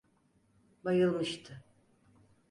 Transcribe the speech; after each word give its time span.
Bayılmıştı… 0.85 1.63